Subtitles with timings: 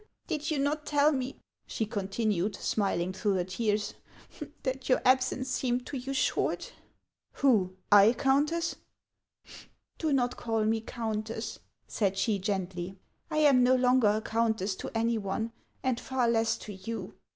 [0.27, 1.35] "Did you not tell me,"
[1.67, 3.93] she continued, smiling through her tears,
[4.63, 6.73] "that your absence seemed to you short?""
[7.43, 8.77] Who, I, Countess
[9.99, 12.97] '(""Do not call me countess," said she, gently;"
[13.29, 15.51] I am no longer a countess to any one,
[15.83, 17.13] and far less to you."